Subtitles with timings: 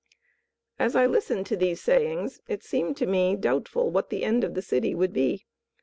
[0.79, 4.55] As I listened to these sayings it seemed to me doubtful what the end of
[4.55, 5.45] the city would be.